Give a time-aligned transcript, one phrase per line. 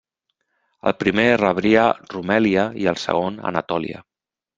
[0.91, 4.01] El primer rebria Rumèlia i el segon Anatòlia.